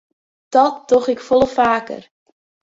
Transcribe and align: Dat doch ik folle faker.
Dat 0.49 0.89
doch 0.89 1.07
ik 1.07 1.19
folle 1.19 1.47
faker. 1.47 2.09